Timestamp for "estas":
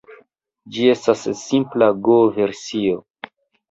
0.93-1.27